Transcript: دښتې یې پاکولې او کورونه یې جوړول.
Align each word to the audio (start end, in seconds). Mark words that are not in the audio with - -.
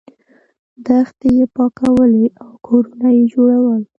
دښتې 0.85 1.29
یې 1.37 1.45
پاکولې 1.55 2.25
او 2.43 2.51
کورونه 2.65 3.07
یې 3.17 3.23
جوړول. 3.33 3.81